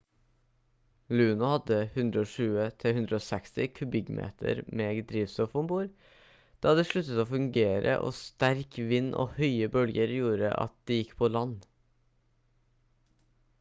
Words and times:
luno 1.17 1.49
hadde 1.49 1.75
120-160 1.95 3.67
kubikkmeter 3.79 4.61
med 4.79 5.03
drivstoff 5.11 5.53
om 5.61 5.69
bord 5.73 5.91
da 6.67 6.73
det 6.79 6.87
sluttet 6.91 7.21
å 7.25 7.29
fungere 7.33 7.95
og 8.07 8.15
sterk 8.21 8.81
vind 8.93 9.15
og 9.25 9.35
høye 9.41 9.67
bølger 9.77 10.15
gjorde 10.17 10.51
at 10.67 10.73
det 10.93 10.97
gikk 11.01 11.13
på 11.21 11.29
land 11.37 11.69